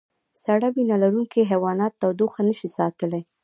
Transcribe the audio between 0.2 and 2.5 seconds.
سړه وینه لرونکي حیوانات تودوخه